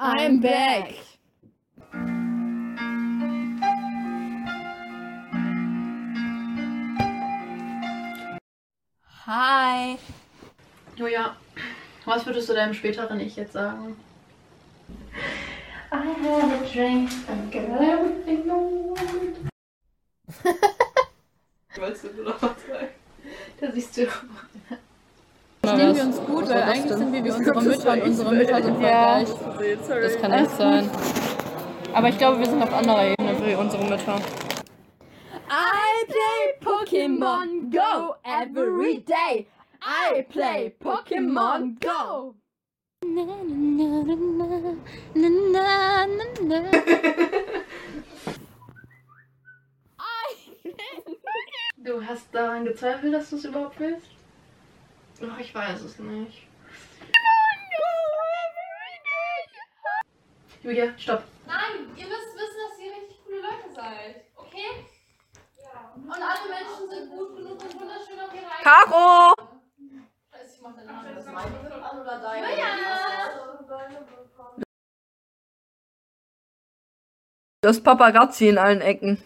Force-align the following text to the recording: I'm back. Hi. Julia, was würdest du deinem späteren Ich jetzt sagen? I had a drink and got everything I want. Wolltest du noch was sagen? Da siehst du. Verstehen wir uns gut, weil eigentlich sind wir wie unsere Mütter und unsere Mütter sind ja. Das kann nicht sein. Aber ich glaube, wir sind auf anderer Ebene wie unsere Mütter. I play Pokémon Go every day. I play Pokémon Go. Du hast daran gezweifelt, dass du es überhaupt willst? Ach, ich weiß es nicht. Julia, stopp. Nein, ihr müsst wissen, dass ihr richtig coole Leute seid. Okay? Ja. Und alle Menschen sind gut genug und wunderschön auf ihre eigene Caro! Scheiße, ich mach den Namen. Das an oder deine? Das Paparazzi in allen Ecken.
I'm 0.00 0.38
back. 0.38 0.94
Hi. 9.26 9.98
Julia, 10.94 11.36
was 12.04 12.24
würdest 12.26 12.48
du 12.48 12.54
deinem 12.54 12.74
späteren 12.74 13.18
Ich 13.18 13.34
jetzt 13.34 13.54
sagen? 13.54 13.96
I 15.90 15.96
had 15.96 16.62
a 16.62 16.72
drink 16.72 17.10
and 17.28 17.50
got 17.50 17.80
everything 17.80 18.48
I 18.48 18.52
want. 18.52 19.50
Wolltest 21.76 22.04
du 22.04 22.22
noch 22.22 22.40
was 22.40 22.64
sagen? 22.68 22.90
Da 23.60 23.72
siehst 23.72 23.96
du. 23.96 24.06
Verstehen 25.78 25.96
wir 25.96 26.04
uns 26.04 26.26
gut, 26.26 26.48
weil 26.48 26.62
eigentlich 26.62 26.92
sind 26.92 27.12
wir 27.12 27.24
wie 27.24 27.30
unsere 27.30 27.62
Mütter 27.62 27.92
und 27.92 28.02
unsere 28.02 28.34
Mütter 28.34 28.62
sind 28.62 28.80
ja. 28.80 29.22
Das 29.22 30.20
kann 30.20 30.40
nicht 30.40 30.50
sein. 30.56 30.90
Aber 31.94 32.08
ich 32.08 32.18
glaube, 32.18 32.40
wir 32.40 32.46
sind 32.46 32.62
auf 32.62 32.74
anderer 32.74 33.06
Ebene 33.06 33.46
wie 33.46 33.54
unsere 33.54 33.84
Mütter. 33.84 34.16
I 35.48 36.04
play 36.08 36.58
Pokémon 36.60 37.70
Go 37.70 38.16
every 38.24 39.04
day. 39.04 39.46
I 39.80 40.22
play 40.22 40.74
Pokémon 40.80 41.76
Go. 41.80 42.34
Du 51.76 52.04
hast 52.04 52.34
daran 52.34 52.64
gezweifelt, 52.64 53.14
dass 53.14 53.30
du 53.30 53.36
es 53.36 53.44
überhaupt 53.44 53.78
willst? 53.78 54.17
Ach, 55.20 55.38
ich 55.38 55.54
weiß 55.54 55.80
es 55.80 55.98
nicht. 55.98 56.46
Julia, 60.62 60.96
stopp. 60.98 61.24
Nein, 61.46 61.88
ihr 61.96 62.06
müsst 62.06 62.34
wissen, 62.34 62.58
dass 62.68 62.78
ihr 62.78 62.92
richtig 62.92 63.24
coole 63.24 63.40
Leute 63.40 63.74
seid. 63.74 64.24
Okay? 64.36 64.86
Ja. 65.62 65.92
Und 65.94 66.12
alle 66.12 66.48
Menschen 66.48 66.88
sind 66.88 67.10
gut 67.10 67.36
genug 67.36 67.62
und 67.62 67.80
wunderschön 67.80 68.20
auf 68.20 68.34
ihre 68.34 68.46
eigene 68.46 68.62
Caro! 68.62 69.34
Scheiße, 70.30 70.54
ich 70.54 70.62
mach 70.62 70.76
den 70.76 70.86
Namen. 70.86 71.14
Das 71.14 71.26
an 71.26 72.00
oder 72.00 72.18
deine? 72.20 72.46
Das 77.60 77.82
Paparazzi 77.82 78.48
in 78.48 78.58
allen 78.58 78.80
Ecken. 78.80 79.22